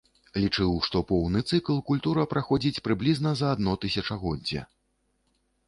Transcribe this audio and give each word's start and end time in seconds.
Лічыў, 0.43 0.69
што 0.87 1.01
поўны 1.11 1.41
цыкл 1.49 1.75
культура 1.91 2.25
праходзіць 2.33 2.81
прыблізна 2.89 3.35
за 3.43 3.53
адно 3.57 3.77
тысячагоддзе. 3.87 4.67